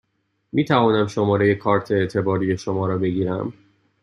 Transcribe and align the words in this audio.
می 0.53 0.65
توانم 0.65 1.07
شماره 1.07 1.55
کارت 1.55 1.91
اعتباری 1.91 2.57
شما 2.57 2.87
را 2.87 2.97
بگیرم؟ 2.97 3.53